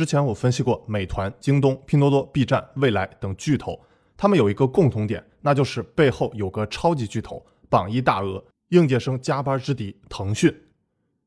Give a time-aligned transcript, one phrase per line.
[0.00, 3.78] 之前我分析过美团、京东、拼多多、B 站、未来等巨头，
[4.16, 10.50] 他们有一个共同点，那就是背后有个超级巨头，榜一大鳄，应届生加班之敌——腾讯。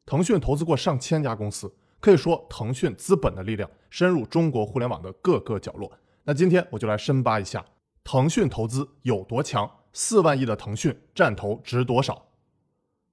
[0.07, 5.91] 腾讯投资过上千家公司，可以说腾讯资本的力量深入中国互联网的各个角落。
[6.23, 7.63] 那今天我就来深扒一下
[8.03, 12.25] 腾讯投资有多强，四万亿的腾讯占投值多少？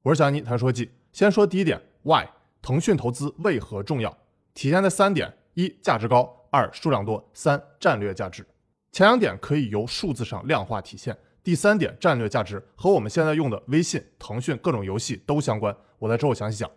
[0.05, 2.25] 我是小尼谈说记，先说第一点，Why
[2.63, 4.17] 腾讯投资为何重要？
[4.53, 8.47] 体现在三点：一、价值高；二、数量多；三、战略价值。
[8.93, 15.75] 前两点可以由数字上量化体现，第三点战略价值和我们现在用的微信、腾讯各种游戏都相关。
[15.99, 16.71] 我在之后详细讲。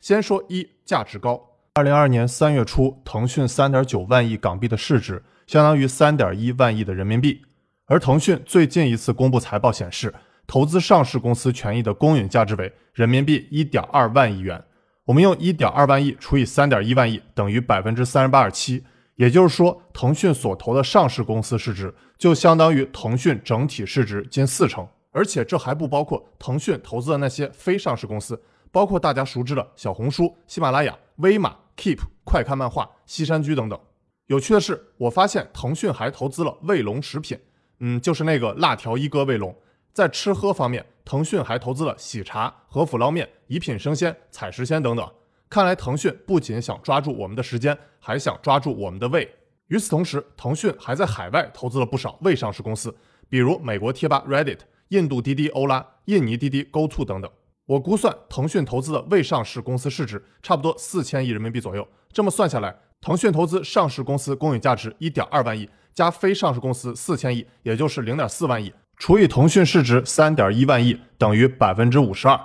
[0.00, 1.44] 先说一，价值高。
[1.74, 7.42] 二零二二年三月初，腾讯三点九万亿港币的市值，相当于三点一万亿的人民币。
[7.86, 10.14] 而腾讯最近一次公布财报显示，
[10.46, 14.62] 投资上市公司权益的公允价值为人民币一点二万亿元。
[15.08, 18.84] 我们用一点二万亿除以三点一万亿，等于百分之三十八点七。
[19.16, 24.86] 也就是说，腾讯所投的上市公司市值就相当于腾讯整体市值近四成。
[25.10, 28.38] 而且这还不包括腾讯投资的那些非上市公司，
[28.70, 33.80] 包括大家熟知的小红书、喜马拉雅、威马、Keep、快看漫画、西山居等等。
[34.26, 37.38] 有趣的是，我发现腾讯还投资了卫龙食品，
[37.80, 39.56] 嗯，就是那个辣条一哥卫龙。
[39.94, 45.10] 在吃喝方面，腾讯还投资了喜茶、和府捞面、一品生鲜、采食鲜等等。
[45.48, 49.26] 看来腾讯不仅想抓住我们的时间，还想抓住我们的胃。
[49.68, 52.94] 与此同时，腾讯还在海外投资了不少未上市公司，
[53.30, 57.30] 比如美国贴吧 Reddit、印度滴滴欧拉、印尼滴滴 GoTo 等等。
[57.64, 61.88] 我估算，腾讯投资的未上市公司市值差不多四千亿人民币左右。
[62.12, 68.70] 这么算下来，腾讯投资上市公司公允价值一点二万亿，加非上市公司四千亿，也就是零点四万亿。
[68.98, 72.38] 除以腾讯市值三点一万亿等于百分之五十二，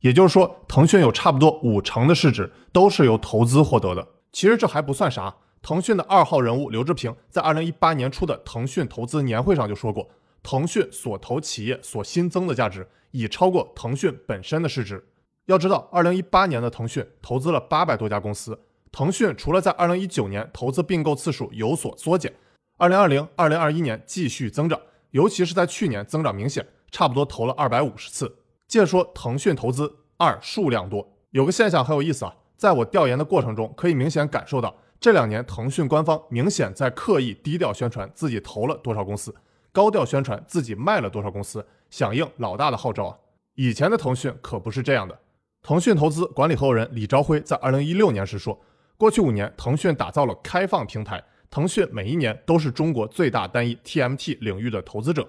[0.00, 4.06] 也就是说，腾讯有差不多五成的市值都是由投资获得的。
[4.32, 10.08] 其实这还不算啥，腾讯的二号人物刘志平在二零一八年初的腾讯投资年会上就说过，
[10.42, 15.04] 腾讯所投企业所新增的价值已超过腾讯本身的市值。
[15.46, 18.56] 要知道，二零一八年的腾讯投资了八百多家公司，
[18.92, 22.32] 腾讯除了在二零一九年投资并购次数有所缩减，
[22.76, 24.78] 二零二零、二零二一年继续增长。
[25.10, 28.36] 尤其是在去年增长明显，差不多投了二百五十次。
[28.66, 39.34] 接着说腾讯投资二数量多，有个现象很有意思啊，在我调研的过程中，可以明显感受到这两年腾讯官方明显在刻意低调宣传自己投了多少公司，
[39.72, 43.16] 高调宣传自己卖了多少公司，响应老大的号召啊。
[43.54, 45.18] 以前的腾讯可不是这样的。
[45.62, 48.60] 腾讯投资管理合伙人李朝晖在二零一六年时说，
[48.96, 51.22] 过去五年腾讯打造了开放平台。
[51.50, 55.26] 腾讯每一年都是中国最大单一 TMT 领域的投资者。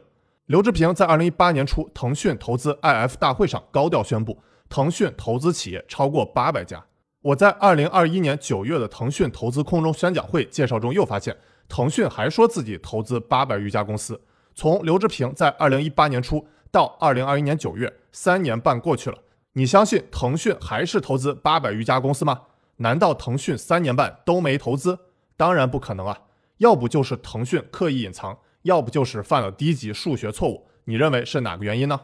[0.48, 4.38] 刘志平在二零一八年初腾讯投资 IF 大会上高调宣布，
[4.68, 6.84] 腾讯投资企业超过八百家。
[7.22, 11.38] 我在二零二一年九月的腾讯投资空中宣讲会介绍中又发现，
[11.68, 14.20] 腾讯还说自己投资八百余家公司。
[14.56, 19.18] 从刘志平在二零一八年初到二零二一年九月，三年半过去了，
[19.54, 22.42] 你相信腾讯还是投资八百余家公司吗？
[22.78, 24.98] 难道腾讯三年半都没投资？
[25.40, 26.24] 当然不可能啊！
[26.58, 30.68] 要不就是腾讯刻意隐藏，要不就是犯了低级数学错误。
[30.84, 31.98] 你认为是哪个原因呢？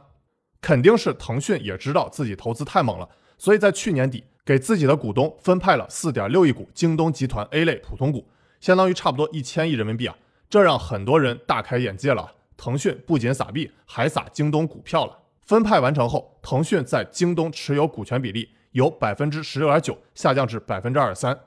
[0.62, 8.25] 肯定是腾讯也知道自己投资太猛了，所以在去年底给自己的股东分派了四点六亿股京东集团 A 类普通股，
[8.62, 10.16] 相当于差不多一千亿人民币啊！
[10.50, 12.31] 这让很多人大开眼界了。
[12.56, 15.19] 腾讯不仅撒币，还撒京东股票了。
[15.41, 21.38] 分派完成后，腾讯在京东持有股权比例由百分之十六点九下降至百分之二十三。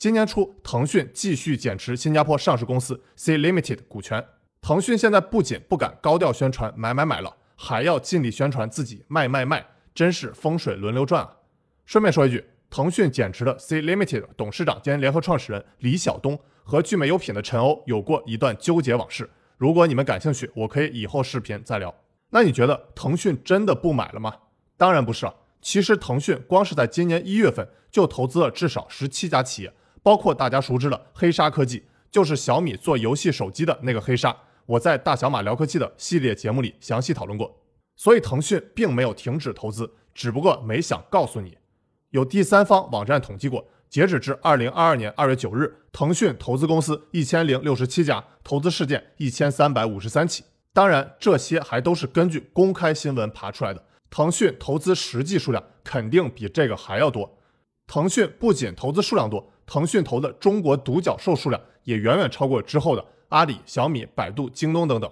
[0.00, 4.24] 今年初，腾讯继续减持新加坡上市公司 C Limited 股权。
[4.62, 11.36] 腾讯现在不仅不敢高调宣传买买买了，还要尽力宣传自己卖卖卖，真是风水轮流转啊！
[11.84, 19.28] 顺便说一句，腾讯减持的 C Limited 董事长兼联合创始人李晓东和聚美优品的陈欧有过一段纠结往事。
[19.58, 21.94] 如果你们感兴趣，我可以以后视频再聊。
[22.30, 24.34] 那你觉得腾讯真的不买了吗？
[24.78, 25.34] 当然不是啊！
[25.60, 29.74] 其实腾讯光是在今年一月份就投资了至少十七家企业。
[30.02, 34.36] 包括大家熟知的黑鲨科技，就是小米做游戏手机的那个黑鲨。
[34.66, 37.60] 我在大小马聊科技的系列节目里详细讨论过。
[37.96, 41.58] 所以腾讯并没有停止投资，只不过没想告诉你。
[42.10, 50.44] 有第三方网站统计过，截止至二零二二年二月九日，腾讯投资公司一千零六十七家，投资事件一千三百五十三起。
[50.72, 53.84] 当然，这些还都是根据公开新闻爬出来的。
[54.08, 57.38] 腾讯投资实际数量肯定比这个还要多。
[57.86, 59.52] 腾讯不仅投资数量多。
[59.72, 65.08] 腾讯投的中国独角兽数量也远远超过之后的阿里、小米、百度、京东等等。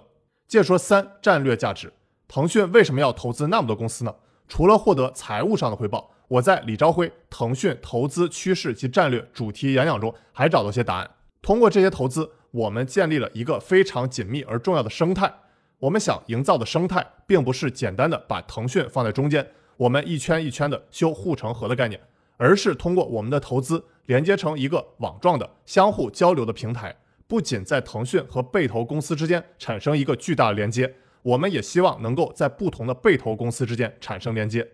[0.49, 1.93] 接着说三战略价值，
[2.27, 4.13] 腾讯为什么要投资那么多公司呢？
[4.49, 11.09] 除了获得财务上的回报，我在李朝晖腾讯投资趋势及战略主题演讲中还找到些答案。
[11.41, 15.33] 通过这些投资，我们建立了一个非常紧密而重要的生态。
[15.77, 22.01] 我们想营造的生态，并不是简单的把腾讯放在中间，我们一圈一圈的修护城河的概念，
[22.39, 26.95] 而是通过我们的投资连接成一个网状的相互交流的平台。
[27.27, 34.67] 不仅在腾讯和被投公司之间产生一个巨大的连接，我们也希望能够在不同的被投公司之间产生连接。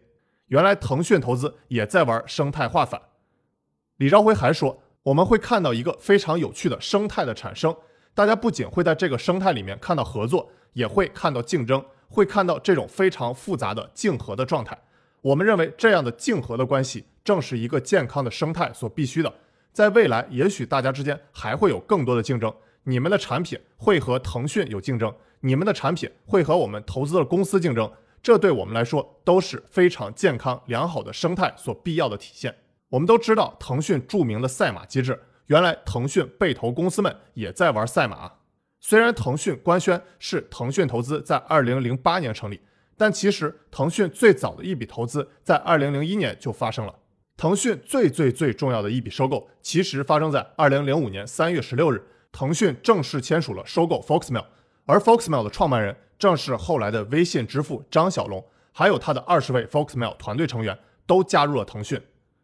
[0.47, 3.01] 原来腾讯投资也在玩生态化反。
[3.97, 7.75] 李兆辉还说，我们会看到一个非常有趣的生态的产生。
[8.13, 14.77] 大家不仅会在这个生态里面看到合作，也会看到竞争，会看到这种非常复杂的竞合的状态。
[15.21, 19.33] 我们认为这样的竞合的关系，正是一个健康的生态所必须的。
[19.73, 22.53] 在未来，也许大家之间还会有更多的竞争。
[22.83, 27.91] 你们的产品会和腾讯有竞争，你们的产品会和我们投资的公司竞争，
[28.21, 32.55] 这对我们来说都是非常健康良好的生态所必要的体现。
[32.89, 38.31] 我们都知道腾讯著名的赛马机制，原来腾讯被投公司们也在玩赛马。
[38.79, 42.61] 虽然腾讯官宣是腾讯投资在二零零八年成立，
[42.95, 46.93] 但其实腾讯最早的一笔投资在二零零一年就发生了。
[47.37, 52.01] 腾讯最最最重要的一笔收购，其实发生在二零零五年三月十六日，
[52.31, 54.45] 腾讯正式签署了收购 Foxmail，
[54.85, 58.41] 而 Foxmail 的创办人正是后来的微信之父张小龙，
[58.71, 62.01] 还有他的二十位 Foxmail 团队成员都加入了腾讯。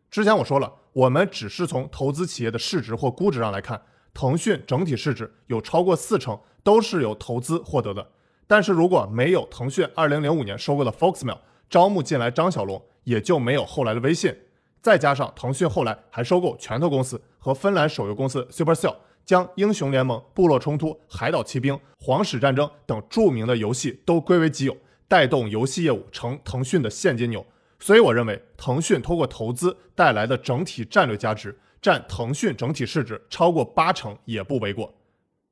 [0.10, 3.82] 之前我说了，我们只是从投资企业的市值或估值上来看，
[4.14, 8.06] 腾讯整体市值有超过四成都是由投资获得的。
[8.46, 11.38] 但是如果没有腾讯二零零五年收购的 Foxmail，
[11.70, 14.36] 招募进来张小龙，也就没有后来的微信。
[14.82, 24.76] 再加上腾讯后来还收购拳头公司和芬兰手游公司 Supercell，将英雄联盟、部落冲突、海岛奇兵、皇室战争等著名的游戏都归为己有，
[25.08, 27.46] 带动游戏业务成腾讯的现金流。
[27.80, 34.94] 所以我认为，腾讯通过投资带来的整体战略价值，占腾讯整体市值超过八成也不为过。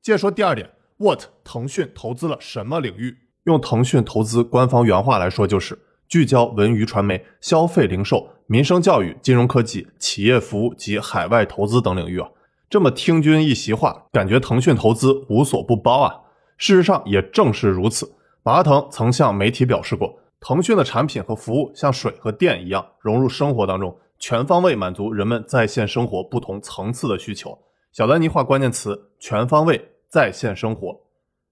[0.02, 3.18] 接着说第二点，What 腾讯投资了什么领域？
[3.46, 5.78] 用腾讯投资官方原话来说，就是
[6.10, 8.28] 聚焦文娱传媒、消费零售。
[8.48, 12.28] 民生教育、金融科技、企业服务及海外投资等领域啊，
[12.68, 16.16] 这么听君一席话，感觉腾讯投资无所不包啊。
[16.58, 18.12] 事实上也正是如此。
[18.42, 27.56] 马化腾曾向媒体表示过，腾讯的产品和服务像水和电一样融入生活当中，全方位满足人们在线生活不同层次的需求。
[27.92, 31.00] 小丹尼画关键词：全方位在线生活。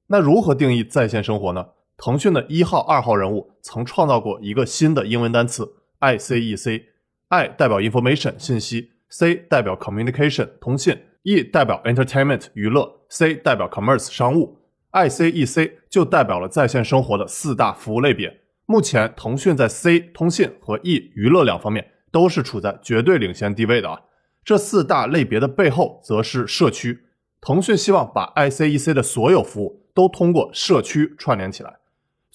[0.07, 1.63] 那如何定义在线生活呢？
[1.97, 5.67] 腾讯的一号、二号人物曾创造过一个新的英文单词。
[5.99, 14.59] I C E C，I 代表 information 信息，C 代表 communication 通信，E 代表 entertainment 娱乐，C 代表 commerce 商务
[14.91, 18.41] ，I C E C 就代表了在线生活的四大服务类别。
[18.67, 23.99] 目前，腾讯在 C 通信和 E 娱乐两方面都是处在绝对领先地位的啊。
[24.45, 27.05] 这四大类别的背后，则是社区。
[27.41, 31.79] 腾讯希望把 I C E C 的所有服务都通过社区串联起来。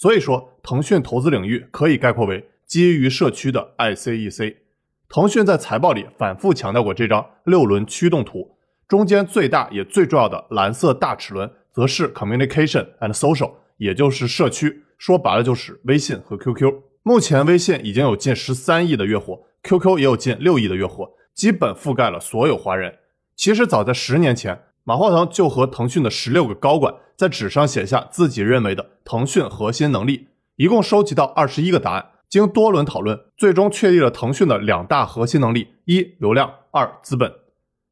[0.03, 2.45] 所以说，腾讯投资领域可以概括为。
[2.67, 4.57] 基于社区的 ICEC，
[5.09, 8.57] 腾讯在财报里反复强调过这张六轮驱动图，
[8.89, 16.75] 中间最大也最重要的蓝色大齿轮，则是 Communication and Social，也就是社区，说白了就是微信和 QQ。
[17.05, 22.93] 目前微信已经有近十三亿的月活，QQ 也有近六亿的月活，基本覆盖了所有华人。
[23.37, 32.07] 其实早在十年前，马化腾就和腾讯的十六个高管在纸上写下自己认为的腾讯核心能力，一共收集到二十一个答案。
[32.29, 37.31] 经多轮讨论，最终确立了腾讯的两大核心能力：一、流量；二、资本。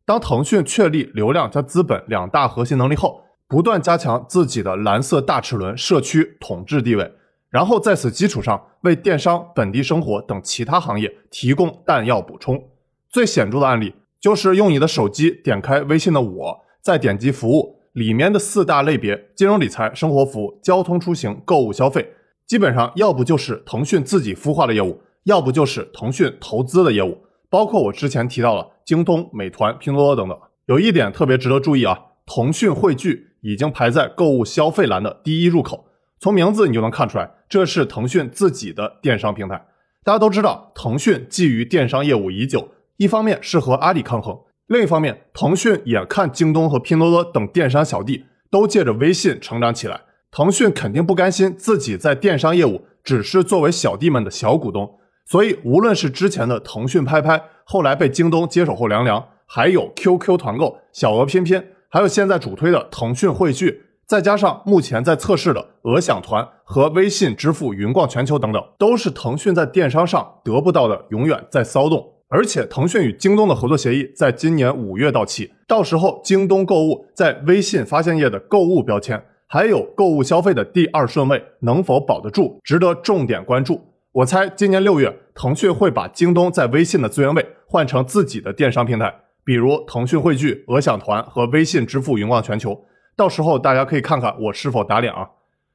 [0.07, 7.13] 当腾讯确立流量加资本两大核心能力后，不断加强自己的蓝色大齿轮社区统治地位，
[7.51, 12.71] 然后在此基础上为电商、本地生活等其他行业提供弹药补充。
[13.11, 22.15] 最显著的案例就是用你的手机点开微信的我，再点击服务里面的四大类别：金融理财、生活服务、交通出行、购物消费。
[22.47, 27.19] 基本上，要不就是腾讯自己孵化的业务，要不就是腾讯投资的业务。
[27.49, 30.39] 包括我之前提到了京东、美团、拼多多等等。
[30.67, 35.87] 有一点特别值得注意啊，腾讯汇聚已经排在购物消费栏的第一入口。
[36.21, 39.67] 从名字你就能看出来，这是腾讯自己的电商平台。
[40.05, 44.39] 大家都知道，腾讯觊觎电商业务已久，一方面是和阿里抗衡，
[44.71, 50.01] 另一方面，腾讯眼看京东和拼多多等电商小弟都借着微信成长起来。
[50.31, 54.89] 腾讯肯定不甘心自己在电商业务只是作为小弟们的小股东，
[55.27, 72.20] 所以无论是之前的腾讯拍拍，后来被京东接手后凉凉，还有 QQ 团购、小额拼拼，还有现在主推的腾讯汇聚，再加上目前在测试的鹅享团和微信支付云逛全球等等，都是腾讯在电商上得不到的，永远在骚动。
[72.33, 83.81] 而且，腾讯与京东的合作协议在今年五月到期，到时候京东购物在微信发现页的购物标签，还有购物消费的第二顺位能否保得住，值得重点关注。
[84.13, 89.13] 我猜今年六月，腾讯会把京东在微信的资源位换成自己的电商平台，
[89.45, 92.81] 比如腾讯汇聚、鹅享团和微信支付云逛全球。
[93.17, 95.29] 到时候大家可以看看我是否打脸啊！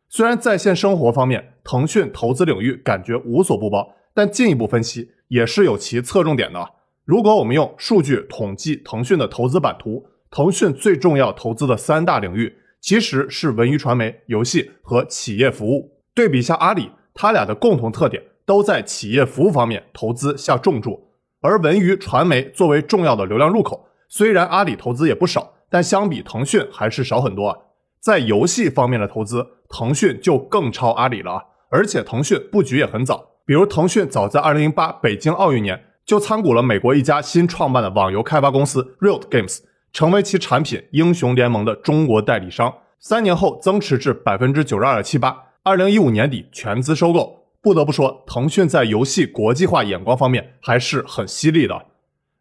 [0.07, 6.71] 虽然在线生活方面，腾讯投资领域感觉无所不包，但进一步分析也是有其侧重点的。
[7.03, 15.91] 如果我们用数据统计腾讯的投资版图，腾讯最重要投资的三大领域其实是文娱传媒、游戏和企业服务。
[16.13, 25.53] 对比一下阿里，它俩的共同特点都在企业服务方面投资下重注，而文娱传媒作为重要的流量入口，虽然阿里投资也不少。
[25.67, 27.57] 但相比腾讯还是少很多啊，
[27.99, 31.43] 在游戏方面的投资，腾讯就更超阿里了！
[31.69, 39.59] 而且腾讯布局也很早，比如腾讯早在2008北京奥运年就参股了美国一家新创办的网游开发公司 Riot Games，
[39.93, 42.73] 成为其产品英雄联盟的中国代理商。
[42.99, 47.45] 三年后增持至百分之九十二点七八，二零一五年底全资收购。
[47.61, 51.85] 不得不说，腾讯在游戏国际化眼光方面还是很犀利的。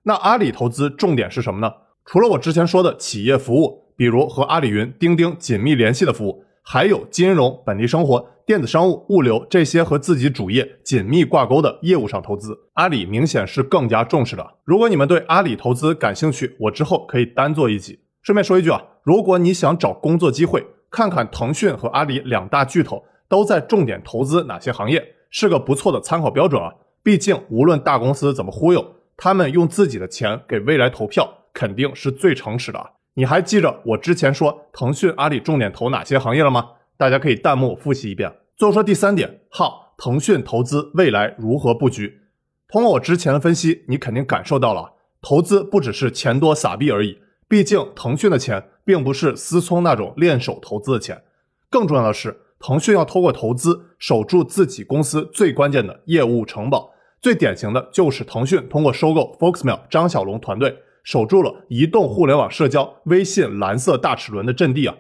[0.04, 1.70] 那阿里投资重点是什么呢？
[2.06, 14.54] 除了我之前说的企业服务，比如和阿里云、钉钉紧密联系的服务，还有金融、本地生活、电子商务、物流这些和自己主业紧密挂钩的业务上投资，阿里明显是更加重视的。
[14.64, 17.98] 如果你们对阿里投资感兴趣，我之后可以单做一集。
[18.22, 26.72] 顺便说一句啊，如果你想找工作机会，看看腾讯和阿里两大巨头都在重点投资哪些行业，是个不错的参考标准啊。
[27.02, 28.84] 毕竟无论大公司怎么忽悠，
[29.16, 31.28] 他们用自己的钱给未来投票。
[31.54, 32.84] 肯定是最诚实的。
[33.14, 36.68] 你还记着我之前说腾讯、阿里重点投哪些行业了吗？
[36.96, 38.32] 大家可以弹幕复习一遍。
[38.56, 42.20] 最后说第三点，好，腾讯投资未来如何布局？
[42.68, 47.18] 通过我之前的分析，你肯定感受到了，投资不只是钱多撒币而已。
[47.48, 51.22] 毕竟腾讯的钱并不是思聪那种练手投资的钱，
[51.70, 56.92] 更重要的是，腾讯要通过投资守住自己公司最关键的业务城堡。
[57.20, 60.78] 最典型的就是腾讯通过收购 Foxmail 张小龙团队。
[61.04, 64.96] 守住了移动互联网社交微信蓝色大齿轮的阵地啊！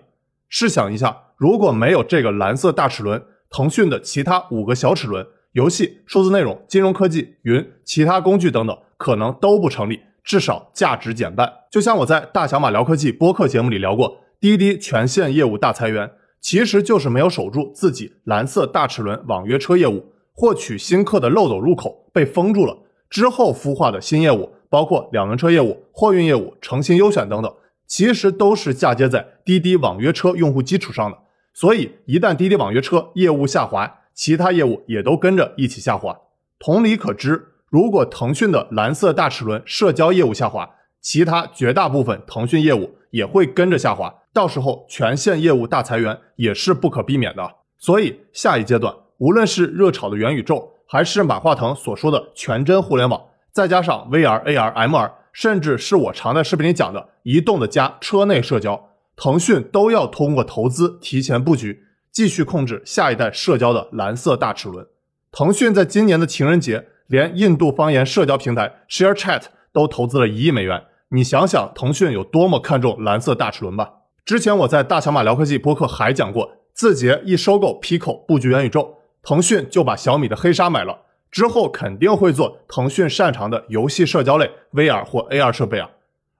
[0.50, 11.52] 试想一下，如果没有这个蓝色大齿轮，腾讯的其他五个小齿轮——游戏、数字内容、金融科技、云、其他工具等等，可能都不成立，至少价值减半。
[11.70, 16.10] 就像我在大小马聊科技播客节目里聊过，滴滴全线业务大裁员，
[16.40, 22.74] 其实就是没有守住自己蓝色大齿轮网约车业务，获取新客的漏斗入口被封住了，
[23.10, 24.54] 之后孵化的新业务。
[24.70, 27.54] 包括两轮车业务、货运业务、诚信优选等等，
[27.86, 31.18] 其实都是嫁接在滴滴网约车用户基础上的。
[31.54, 36.18] 所以，一旦滴滴网约车业务下滑，其他业务也都跟着一起下滑。
[36.58, 40.68] 同理可知，如果腾讯的蓝色大齿轮社交业务下滑，
[41.00, 47.48] 其他绝大部分腾讯业务也会跟着下滑，到时候全线业务大裁员也是不可避免的。
[47.78, 53.22] 所以，下一阶段，无论是热炒的元宇宙，还是马化腾所说的全真互联网。
[53.52, 64.86] 再加上 VR、AR、MR，甚至是我常在视频里讲的移动的加车内社交，腾讯都要通过投资提前布局，继续控制下一代社交的蓝色大齿轮。
[65.30, 69.42] 腾讯在今年的情人节，连印度方言社交平台 ShareChat
[69.72, 70.84] 都投资了一亿美元。
[71.10, 73.92] 你想想，腾讯有多么看重蓝色大齿轮吧？
[74.24, 81.02] 之前我在大小马聊科技播客还讲过，字节一收购 Pico 布局元宇宙，腾讯就把小米的黑鲨买了。
[81.30, 85.90] 之后肯定会做腾讯擅长的游戏社交类 VR 或 AR 设备啊。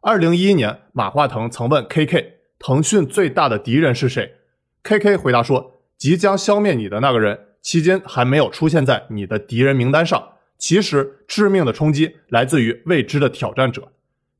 [0.01, 2.34] 二零一一年，马化腾曾问 KK，
[2.67, 4.37] 腾讯最大的敌人是谁
[4.85, 10.31] ？KK 回答说，即将消灭你的那个人，期间还没有出现在你的敌人名单上。
[10.57, 13.93] 其实，致命的冲击来自于未知的挑战者。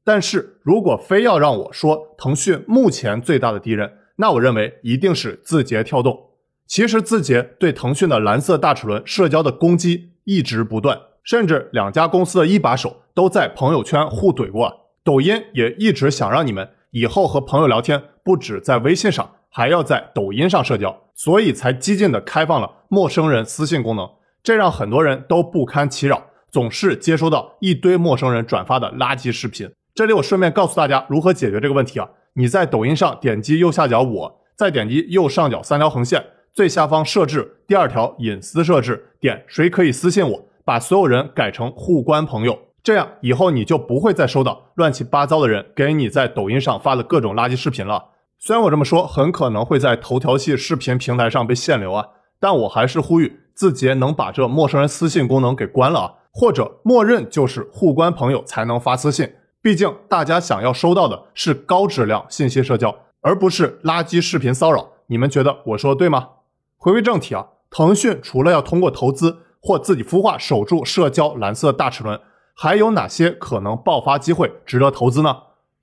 [0.03, 6.19] 但是如果非要让我说腾讯目前最大的敌人，那我认为一定是字节跳动。
[6.67, 10.13] 其实，字节对腾讯的蓝色大齿轮社交的攻击。
[10.25, 14.73] 一直不断，甚至两家公司的一把手都在朋友圈互怼过。
[15.05, 24.11] 抖音也一直想让你们以后和朋友聊天，不止在微信上，还要在抖音上社交，所以才激进的开放了陌生人私信功能，
[24.43, 29.71] 这让很多人都不堪其扰，总是接收到一堆陌生人转发的垃圾视频。
[29.95, 32.09] 这里我顺便告诉大家如何解决这个问题啊！
[32.33, 36.25] 你在抖音上点击右下角我，再点击右上角三条横线。
[36.53, 48.05] 最下方设置第二条隐私设置，点谁可以私信我，把所有人改成互关朋友，这样以后你就不会再收到乱七八糟的人给你在抖音上发的各种垃圾视频了。
[48.47, 52.07] 虽然我这么说很可能会在头条系视频平台上被限流啊，
[52.39, 59.33] 但我还是呼吁字节能把这陌生人私信功能给关了啊，或者默认就是互关朋友才能发私信。
[59.63, 64.91] 毕竟大家想要收到的是高质量信息社交，而不是垃圾视频骚扰。
[65.07, 66.29] 你们觉得我说的对吗？
[66.77, 72.21] 回归正题啊，腾讯除了要通过投资或自己孵化守住社交蓝色大齿轮，
[72.55, 75.35] 还有哪些可能爆发机会值得投资呢？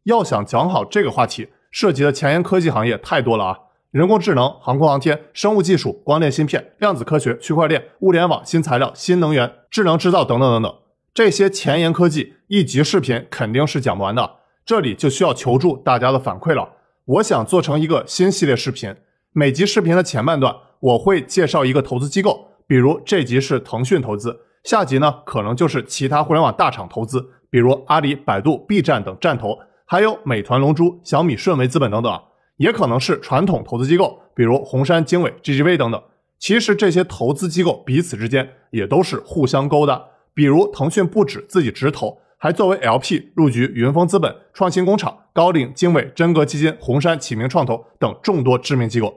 [0.03, 1.49] 要想讲好这个话题。
[1.71, 3.57] 涉及的前沿科技行业太多了啊，
[3.91, 10.75] 人工智能、航空航天、生物技术、光电芯片、量子科学、区块链、物联网、新材料、新能源、智能制造等等等等，
[11.13, 14.29] 这些前沿科技一集视频肯定是讲不完的，
[14.65, 16.69] 这里就需要求助大家的反馈了。
[17.05, 18.95] 我想做成一个新系列视频，
[19.31, 29.57] 每集视频的前半段我会介绍一个投资机构，比如这集是腾讯投资，下集呢可能就是其他互联网大厂投资，比如阿里、百度、B 站等站投。
[29.91, 32.21] 还有美团、龙珠、小米、顺为资本等等，
[32.55, 36.01] 也可能是传统投资机构，比如红杉、经纬、GGV 等等。
[36.39, 40.01] 其实这些投资机构彼此之间也都是互相勾的。
[40.33, 49.13] 比如腾讯不止自己直投，还作为 LP 入局云峰资本、创新工厂、高瓴、经纬、真格基金、红杉、启明创投等众多知名机构。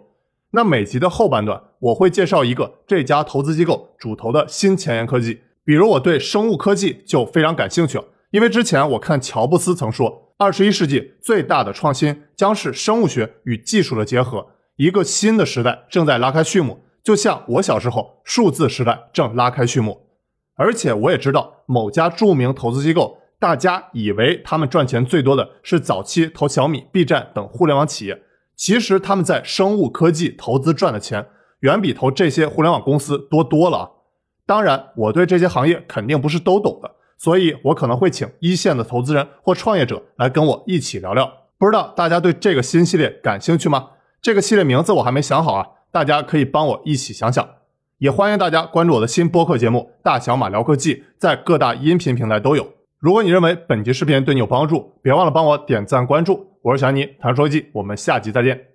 [0.51, 10.24] 那每集的后半段，我会介绍一个这家投资机构主投的新前沿科技，比如我对生物科技就非常感兴趣了，因为之前我看乔布斯曾说。
[10.37, 20.09] 二十一世纪最大的创新将是生物学与技术的结合，一个新的时代正在拉开序幕，就像我小时候数字时代正拉开序幕。
[20.57, 28.21] 而且我也知道某家著名投资机构，大家以为他们赚钱最多的是早期投小米、B 站等互联网企业，
[28.57, 31.29] 其实他们在生物科技投资赚的钱
[31.61, 33.93] 远比投这些互联网公司多多了。
[34.45, 36.91] 当然，我对这些行业肯定不是都懂的。
[37.25, 41.25] 所以，我可能会请一线的投资人或创业者来跟我一起聊聊。
[41.57, 43.93] 不知道大家对这个新系列感兴趣吗？
[44.21, 47.49] 这个系列名字我还没想好啊，大家可以帮我一起想想。
[47.97, 52.69] 也欢迎大家关注我的新播客节目《大小马聊科技》，在各大音频平台都有。
[52.99, 56.47] 如果你认为本集视频对你有帮助，别忘了帮我点赞关注。
[56.61, 58.74] 我是小尼，谈说科技，我们下集再见。